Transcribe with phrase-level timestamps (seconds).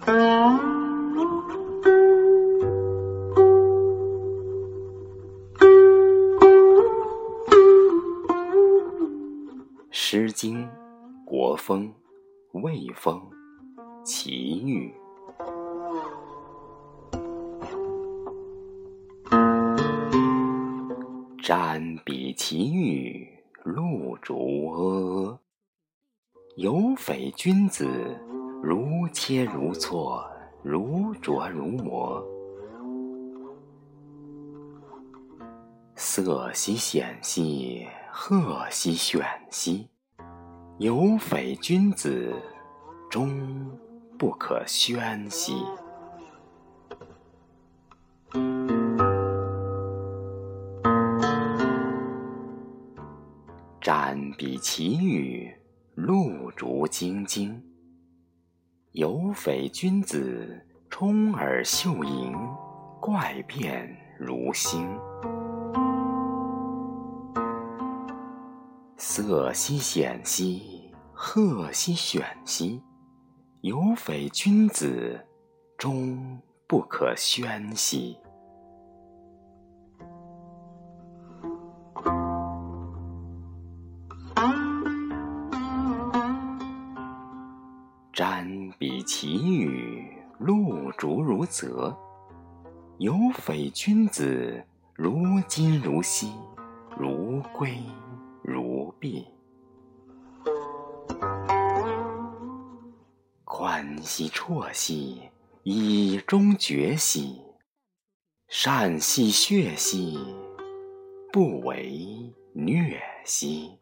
[9.90, 10.62] 《诗经·
[11.24, 11.92] 国风·
[12.60, 13.20] 魏风·
[14.04, 14.92] 齐豫》：
[21.42, 23.26] 瞻彼其域，
[23.64, 25.38] 露竹阿阿。
[26.56, 28.18] 有匪君子，
[28.68, 30.26] 如切如磋，
[30.60, 32.20] 如琢如磨。
[35.94, 39.88] 色兮显兮，赫兮选兮。
[40.78, 42.34] 有匪君子，
[43.08, 43.70] 终
[44.18, 45.64] 不可宣兮。
[53.80, 55.54] 瞻彼其域，
[55.94, 57.62] 露竹晶晶。
[58.96, 62.34] 有匪君子，充耳秀盈，
[62.98, 64.98] 怪变如星。
[68.96, 72.82] 色兮显兮，赫兮选兮。
[73.60, 75.20] 有匪君子，
[75.76, 78.16] 终不可宣兮。
[88.16, 90.02] 瞻彼其域，
[90.38, 91.94] 露竹如泽。
[92.96, 94.64] 有匪君子，
[94.94, 96.32] 如金如锡，
[96.98, 97.78] 如圭
[98.42, 99.26] 如璧。
[103.44, 105.20] 宽兮绰兮，
[105.62, 107.38] 以中绝兮。
[108.48, 110.18] 善兮谑兮，
[111.30, 113.78] 不为虐兮。